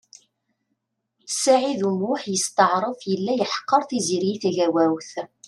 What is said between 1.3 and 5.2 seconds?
Saɛid U Muḥ yesṭeɛref yella yeḥqer Tiziri Tagawawt.